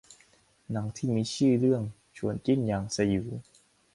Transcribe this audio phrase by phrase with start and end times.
[0.71, 1.81] หนังที่มีชื่อเรื่อง
[2.17, 3.25] ชวนจิ้นอย่างสยิว